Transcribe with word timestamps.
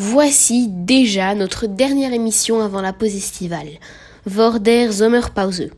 Voici 0.00 0.68
déjà 0.68 1.34
notre 1.34 1.66
dernière 1.66 2.12
émission 2.12 2.60
avant 2.60 2.80
la 2.80 2.92
pause 2.92 3.16
estivale, 3.16 3.80
Vorder 4.26 4.92
Sommerpause. 4.92 5.70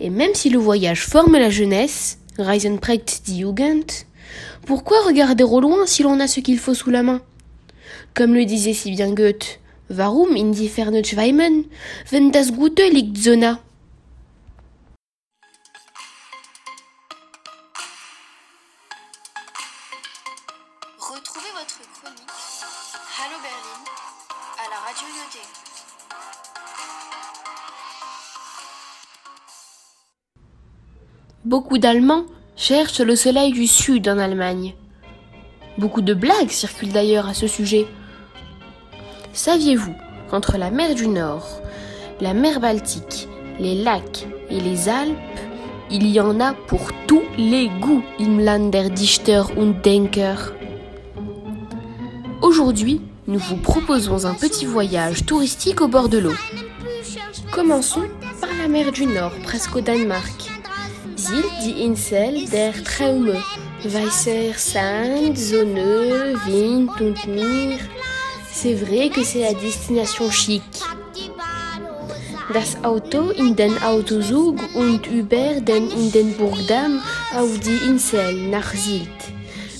Et 0.00 0.08
même 0.08 0.32
si 0.32 0.48
le 0.48 0.58
voyage 0.58 1.04
forme 1.04 1.34
la 1.34 1.50
jeunesse, 1.50 2.16
Reisen 2.38 2.78
prägt 2.78 3.20
die 3.26 3.40
Jugend, 3.40 3.84
pourquoi 4.64 4.96
regarder 5.04 5.44
au 5.44 5.60
loin 5.60 5.84
si 5.84 6.02
l'on 6.02 6.20
a 6.20 6.26
ce 6.26 6.40
qu'il 6.40 6.58
faut 6.58 6.72
sous 6.72 6.88
la 6.88 7.02
main? 7.02 7.20
Comme 8.14 8.32
le 8.32 8.46
disait 8.46 8.72
si 8.72 8.92
bien 8.92 9.12
Goethe, 9.12 9.60
Warum 9.90 10.34
in 10.34 10.52
die 10.52 10.70
schweimen, 10.70 11.66
wenn 12.10 12.32
das 12.32 12.50
Gute 12.54 12.88
liegt 12.88 13.18
Beaucoup 31.44 31.78
d'Allemands 31.78 32.24
cherchent 32.56 33.00
le 33.00 33.16
soleil 33.16 33.52
du 33.52 33.66
sud 33.66 34.08
en 34.08 34.18
Allemagne. 34.18 34.74
Beaucoup 35.76 36.00
de 36.00 36.14
blagues 36.14 36.50
circulent 36.50 36.92
d'ailleurs 36.92 37.28
à 37.28 37.34
ce 37.34 37.46
sujet. 37.46 37.86
Saviez-vous 39.32 39.94
qu'entre 40.30 40.56
la 40.56 40.70
mer 40.70 40.94
du 40.94 41.08
Nord, 41.08 41.46
la 42.20 42.32
mer 42.32 42.60
Baltique, 42.60 43.28
les 43.58 43.74
lacs 43.82 44.26
et 44.50 44.60
les 44.60 44.88
Alpes, 44.88 45.40
il 45.90 46.06
y 46.06 46.20
en 46.20 46.40
a 46.40 46.54
pour 46.54 46.90
tous 47.06 47.24
les 47.36 47.68
goûts, 47.68 48.04
im 48.20 48.38
Land 48.38 48.70
der 48.70 48.88
Dichter 48.88 49.42
und 49.56 49.82
Denker? 49.82 50.52
Aujourd'hui, 52.40 53.00
nous 53.32 53.38
vous 53.38 53.56
proposons 53.56 54.26
un 54.26 54.34
petit 54.34 54.66
voyage 54.66 55.24
touristique 55.24 55.80
au 55.80 55.88
bord 55.88 56.10
de 56.10 56.18
l'eau. 56.18 56.34
Commençons 57.50 58.04
par 58.42 58.50
la 58.60 58.68
mer 58.68 58.92
du 58.92 59.06
Nord, 59.06 59.32
presque 59.42 59.74
au 59.74 59.80
Danemark. 59.80 60.50
Ziel 61.16 61.44
die 61.62 61.82
Insel 61.82 62.46
der 62.50 62.74
Traume, 62.84 63.34
Weißer 63.84 64.52
Sand, 64.54 65.38
Sonne, 65.38 66.34
Wind 66.46 66.90
und. 67.00 67.16
C'est 68.52 68.74
vrai 68.74 69.08
que 69.08 69.24
c'est 69.24 69.40
la 69.40 69.54
destination 69.54 70.30
chic. 70.30 70.62
Das 72.52 72.76
Auto 72.84 73.30
in 73.30 73.54
den 73.54 73.82
Autozug 73.82 74.58
und 74.74 75.06
über 75.06 75.58
den 75.60 75.90
in 75.90 76.12
den 76.12 76.36
Burgdamm 76.36 77.00
auf 77.34 77.58
die 77.60 77.88
Insel 77.88 78.50
nach 78.50 78.74
Sylt. 78.74 79.08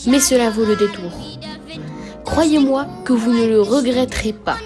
Mais 0.07 0.27
cela 0.27 0.51
vaut 0.51 0.65
le 0.65 0.77
détour. 0.77 1.42
Croyez-moi 2.25 2.87
que 3.05 3.13
vous 3.13 3.33
ne 3.33 3.47
le 3.47 3.61
regretterez 3.61 4.33
pas. 4.33 4.59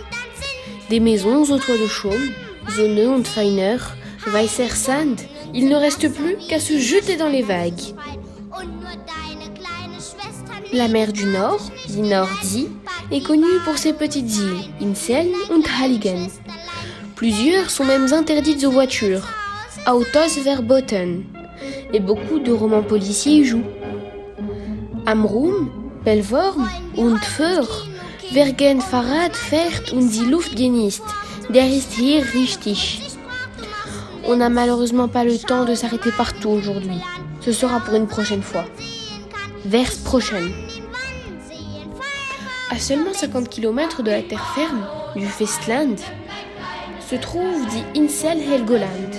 Des 0.90 1.00
maisons 1.00 1.42
au 1.42 1.58
toit 1.58 1.76
de 1.76 1.86
chaume, 1.86 2.30
Sonne 2.68 2.98
und 2.98 3.26
Feiner, 3.26 3.78
Weißer 4.26 4.68
Sand, 4.68 5.20
il 5.54 5.68
ne 5.68 5.76
reste 5.76 6.12
plus 6.12 6.36
qu'à 6.48 6.60
se 6.60 6.78
jeter 6.78 7.16
dans 7.16 7.28
les 7.28 7.42
vagues. 7.42 7.94
La 10.72 10.88
mer 10.88 11.12
du 11.12 11.24
Nord, 11.26 11.70
die 11.88 12.02
Nordie, 12.02 12.68
est 13.10 13.22
connue 13.22 13.60
pour 13.64 13.78
ses 13.78 13.92
petites 13.92 14.36
îles, 14.36 14.70
Insel 14.82 15.28
und 15.50 15.62
Halligen. 15.80 16.28
Plusieurs 17.14 17.70
sont 17.70 17.84
même 17.84 18.12
interdites 18.12 18.64
aux 18.64 18.70
voitures, 18.70 19.26
Autos 19.86 20.40
verboten, 20.42 21.24
et 21.92 22.00
beaucoup 22.00 22.38
de 22.38 22.52
romans 22.52 22.82
policiers 22.82 23.38
y 23.38 23.44
jouent. 23.44 23.70
Amrum, 25.06 25.70
Belvorm 26.06 26.70
und 26.94 27.18
Föhr, 27.24 27.66
Wergen 28.30 28.80
Fahrrad 28.80 29.32
und 29.92 30.08
die 30.08 30.24
Luft 30.24 30.54
genießt, 30.54 31.02
der 31.48 31.68
ist 31.68 31.94
hier 31.94 32.24
richtig. 32.32 33.00
On 34.22 34.36
n'a 34.36 34.48
malheureusement 34.48 35.08
pas 35.08 35.24
le 35.24 35.36
temps 35.36 35.64
de 35.64 35.74
s'arrêter 35.74 36.12
partout 36.16 36.50
aujourd'hui. 36.50 37.00
Ce 37.40 37.50
sera 37.50 37.80
pour 37.80 37.96
une 37.96 38.06
prochaine 38.06 38.44
fois. 38.44 38.66
Vers 39.64 39.90
prochaine. 40.04 40.52
À 42.70 42.78
seulement 42.78 43.12
50 43.12 43.48
km 43.48 44.04
de 44.04 44.12
la 44.12 44.22
terre 44.22 44.46
ferme, 44.54 44.86
du 45.16 45.26
Festland, 45.26 45.96
se 47.00 47.16
trouve 47.16 47.66
dit 47.66 48.00
Insel 48.00 48.38
Helgoland. 48.42 49.10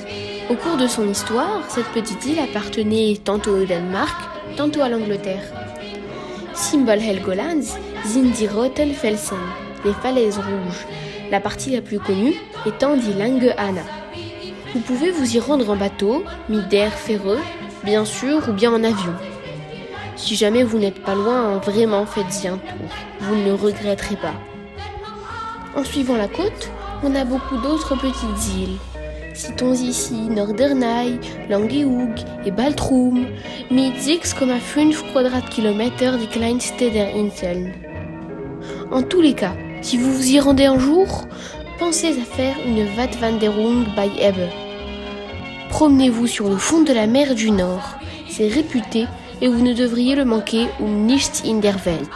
Au 0.49 0.55
cours 0.55 0.77
de 0.77 0.87
son 0.87 1.05
histoire, 1.09 1.63
cette 1.67 1.91
petite 1.91 2.25
île 2.25 2.39
appartenait 2.39 3.19
tantôt 3.21 3.57
au 3.57 3.65
Danemark, 3.65 4.15
tantôt 4.55 4.81
à 4.81 4.87
l'Angleterre. 4.87 5.66
Symbole 6.57 6.99
Helgolands 6.99 7.77
sind 8.03 8.35
die 8.39 8.47
Felsen, 8.95 9.37
les 9.85 9.93
falaises 9.93 10.37
rouges, 10.37 10.87
la 11.29 11.39
partie 11.39 11.69
la 11.69 11.81
plus 11.81 11.99
connue 11.99 12.33
étant 12.65 12.95
Anna. 13.57 13.83
Vous 14.73 14.79
pouvez 14.79 15.11
vous 15.11 15.35
y 15.35 15.39
rendre 15.39 15.69
en 15.69 15.75
bateau, 15.75 16.23
mis 16.49 16.63
d'air 16.63 16.91
ferreux, 16.91 17.37
bien 17.83 18.05
sûr, 18.05 18.49
ou 18.49 18.53
bien 18.53 18.73
en 18.73 18.83
avion. 18.83 19.13
Si 20.15 20.35
jamais 20.35 20.63
vous 20.63 20.79
n'êtes 20.79 21.03
pas 21.03 21.13
loin, 21.13 21.59
vraiment 21.59 22.07
faites-y 22.07 22.47
un 22.47 22.57
tour. 22.57 22.89
Vous 23.19 23.35
ne 23.35 23.45
le 23.45 23.53
regretterez 23.53 24.15
pas. 24.15 24.33
En 25.75 25.83
suivant 25.83 26.17
la 26.17 26.27
côte, 26.27 26.71
on 27.03 27.13
a 27.13 27.23
beaucoup 27.23 27.57
d'autres 27.57 27.95
petites 27.95 28.55
îles. 28.57 28.77
Citons 29.37 29.75
ici 29.75 30.15
Norderney, 30.15 31.19
Langeoog 31.47 32.15
et 32.43 32.49
Baltrum, 32.49 33.27
mit 33.69 33.93
6,5 33.93 35.11
Quadratkilometer 35.11 36.17
die 36.17 36.25
kleinste 36.25 36.89
der 36.89 37.13
Inseln. 37.13 37.71
En 38.89 39.03
tous 39.03 39.21
les 39.21 39.35
cas, 39.35 39.53
si 39.83 39.99
vous 39.99 40.11
vous 40.11 40.31
y 40.31 40.39
rendez 40.39 40.65
un 40.65 40.79
jour, 40.79 41.27
pensez 41.77 42.19
à 42.19 42.25
faire 42.25 42.55
une 42.65 42.87
Wattwanderung 42.97 43.85
bei 43.95 44.09
Ebbe. 44.19 44.49
Promenez-vous 45.69 46.25
sur 46.25 46.49
le 46.49 46.57
fond 46.57 46.81
de 46.81 46.93
la 46.93 47.05
mer 47.05 47.35
du 47.35 47.51
Nord. 47.51 47.99
C'est 48.27 48.47
réputé 48.47 49.05
et 49.41 49.49
vous 49.49 49.61
ne 49.61 49.73
devriez 49.73 50.15
le 50.15 50.25
manquer 50.25 50.65
um 50.79 51.05
nichts 51.05 51.43
in 51.45 51.59
der 51.59 51.75
Welt. 51.85 52.09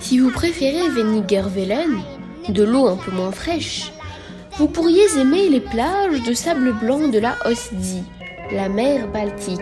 Si 0.00 0.18
vous 0.18 0.32
préférez 0.32 0.88
Wenigerwellen, 0.88 2.02
de 2.48 2.64
l'eau 2.64 2.88
un 2.88 2.96
peu 2.96 3.12
moins 3.12 3.30
fraîche, 3.30 3.92
vous 4.58 4.68
pourriez 4.68 5.04
aimer 5.18 5.48
les 5.50 5.60
plages 5.60 6.22
de 6.22 6.32
sable 6.32 6.72
blanc 6.72 7.08
de 7.08 7.18
la 7.18 7.36
Ostie, 7.44 8.02
la 8.50 8.70
mer 8.70 9.06
Baltique. 9.08 9.60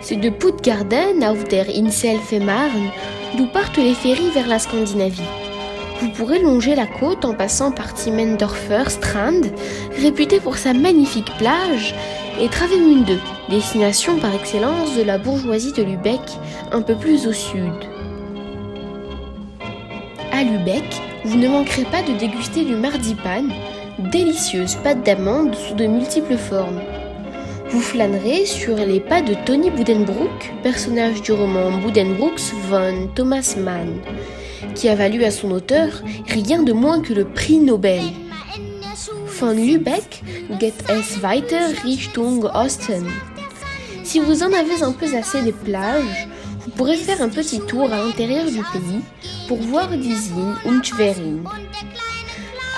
C'est 0.00 0.16
de 0.16 0.30
Puttgarden 0.30 1.24
auf 1.24 1.42
der 1.44 1.66
Insel 1.68 2.18
Fehmarn 2.20 2.90
d'où 3.36 3.46
partent 3.46 3.78
les 3.78 3.94
ferries 3.94 4.30
vers 4.30 4.46
la 4.46 4.60
Scandinavie. 4.60 5.20
Vous 6.00 6.10
pourrez 6.10 6.38
longer 6.38 6.76
la 6.76 6.86
côte 6.86 7.24
en 7.24 7.34
passant 7.34 7.72
par 7.72 7.92
Timmendorfer 7.92 8.88
Strand, 8.88 9.42
réputé 10.00 10.38
pour 10.38 10.56
sa 10.56 10.72
magnifique 10.72 11.36
plage, 11.36 11.92
et 12.40 12.48
Travemünde, 12.48 13.18
destination 13.48 14.16
par 14.18 14.32
excellence 14.32 14.96
de 14.96 15.02
la 15.02 15.18
bourgeoisie 15.18 15.72
de 15.72 15.82
Lubeck, 15.82 16.20
un 16.70 16.82
peu 16.82 16.94
plus 16.94 17.26
au 17.26 17.32
sud. 17.32 17.74
À 20.30 20.44
Lubeck, 20.44 20.84
vous 21.24 21.36
ne 21.36 21.48
manquerez 21.48 21.84
pas 21.84 22.02
de 22.02 22.16
déguster 22.16 22.64
du 22.64 22.76
marzipan, 22.76 23.48
délicieuse 23.98 24.76
pâte 24.76 25.04
d'amande 25.04 25.54
sous 25.54 25.74
de 25.74 25.86
multiples 25.86 26.36
formes. 26.36 26.80
Vous 27.70 27.80
flânerez 27.80 28.46
sur 28.46 28.76
les 28.76 29.00
pas 29.00 29.20
de 29.20 29.34
Tony 29.44 29.70
Buddenbrook, 29.70 30.52
personnage 30.62 31.20
du 31.22 31.32
roman 31.32 31.70
Buddenbrooks 31.78 32.52
von 32.68 33.08
Thomas 33.14 33.56
Mann, 33.58 34.00
qui 34.74 34.88
a 34.88 34.94
valu 34.94 35.24
à 35.24 35.30
son 35.30 35.50
auteur 35.50 36.02
rien 36.28 36.62
de 36.62 36.72
moins 36.72 37.00
que 37.00 37.12
le 37.12 37.24
prix 37.24 37.58
Nobel. 37.58 38.02
Von 39.26 39.52
Lübeck 39.52 40.22
geht 40.58 40.84
es 40.88 41.20
weiter 41.22 41.74
Richtung 41.84 42.44
Osten. 42.54 43.06
Si 44.02 44.20
vous 44.20 44.42
en 44.42 44.52
avez 44.52 44.82
un 44.82 44.92
peu 44.92 45.06
assez 45.14 45.42
des 45.42 45.52
plages, 45.52 46.28
vous 46.60 46.70
pourrez 46.70 46.96
faire 46.96 47.20
un 47.20 47.28
petit 47.28 47.60
tour 47.60 47.92
à 47.92 47.98
l'intérieur 47.98 48.46
du 48.46 48.62
pays 48.72 49.00
pour 49.46 49.58
voir 49.58 49.88
die 49.88 50.14
und 50.64 50.82
Schwerin. 50.82 51.44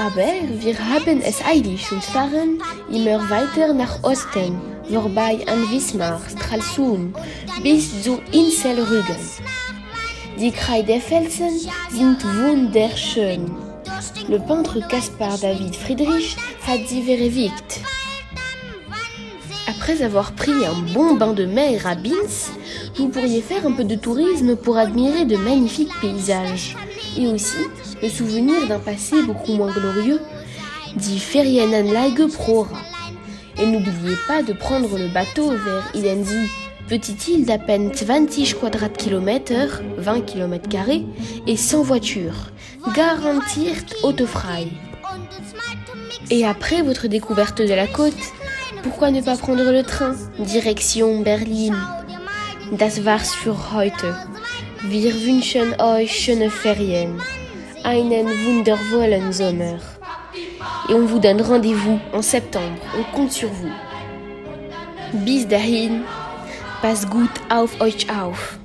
Aber 0.00 0.32
wir 0.62 0.78
haben 0.78 1.20
es 1.20 1.44
eilig 1.44 1.92
und 1.92 2.02
fahren 2.02 2.62
immer 2.90 3.20
weiter 3.28 3.74
nach 3.74 4.02
Osten, 4.02 4.58
vorbei 4.90 5.44
an 5.46 5.70
Wismar, 5.70 6.22
Stralsund, 6.26 7.14
bis 7.62 8.02
zur 8.02 8.18
Insel 8.32 8.82
Rügen. 8.82 9.22
Die 10.38 10.52
Kreidefelsen 10.52 11.50
sind 11.90 12.24
wunderschön. 12.24 13.54
Le 14.26 14.40
peintre 14.40 14.80
Caspar 14.88 15.36
David 15.36 15.76
Friedrich 15.76 16.34
hat 16.66 16.88
sie 16.88 17.02
verewigt. 17.02 17.80
Après 19.68 20.02
avoir 20.02 20.32
pris 20.32 20.64
un 20.64 20.94
bon 20.94 21.16
bain 21.16 21.34
de 21.34 21.44
mer 21.44 21.86
à 21.86 21.94
Binz, 21.94 22.52
vous 22.96 23.08
pourriez 23.10 23.42
faire 23.42 23.66
un 23.66 23.72
peu 23.72 23.84
de 23.84 23.96
tourisme 23.96 24.56
pour 24.56 24.78
admirer 24.78 25.26
de 25.26 25.36
magnifiques 25.36 25.92
paysages 26.00 26.74
et 27.18 27.26
aussi 27.26 27.58
le 28.02 28.08
souvenir 28.08 28.66
d'un 28.68 28.78
passé 28.78 29.22
beaucoup 29.22 29.52
moins 29.52 29.72
glorieux, 29.72 30.20
dit 30.96 31.18
Ferienanlage 31.18 32.26
Prora. 32.32 32.78
Et 33.58 33.66
n'oubliez 33.66 34.16
pas 34.26 34.42
de 34.42 34.52
prendre 34.52 34.98
le 34.98 35.08
bateau 35.08 35.50
vers 35.50 35.90
Idenzi, 35.94 36.48
petite 36.88 37.28
île 37.28 37.44
d'à 37.44 37.58
peine 37.58 37.92
20 37.92 38.54
Quadratkilometer, 38.58 39.66
20 39.98 40.20
km 40.22 40.68
et 41.46 41.56
sans 41.56 41.82
voiture, 41.82 42.50
garantiert 42.94 43.84
autofrei. 44.02 44.68
Et 46.30 46.46
après 46.46 46.82
votre 46.82 47.08
découverte 47.08 47.60
de 47.60 47.74
la 47.74 47.86
côte, 47.86 48.14
pourquoi 48.82 49.10
ne 49.10 49.20
pas 49.20 49.36
prendre 49.36 49.70
le 49.70 49.82
train 49.82 50.14
Direction 50.38 51.20
Berlin? 51.20 51.76
Das 52.72 53.00
war's 53.04 53.34
für 53.34 53.56
heute. 53.72 54.29
Wir 54.82 55.12
wünschen 55.12 55.78
euch 55.78 56.10
schöne 56.10 56.50
Ferien. 56.50 57.20
Einen 57.84 58.28
wundervollen 58.28 59.30
Sommer. 59.30 59.78
Et 60.88 60.94
on 60.94 61.04
vous 61.06 61.18
donne 61.18 61.42
rendez-vous 61.42 62.00
en 62.14 62.22
septembre. 62.22 62.80
On 62.98 63.02
compte 63.14 63.32
sur 63.32 63.50
vous. 63.50 63.72
Bis 65.12 65.46
dahin. 65.46 66.04
Pass 66.80 67.06
gut 67.06 67.30
auf 67.50 67.78
euch 67.82 68.06
auf. 68.10 68.59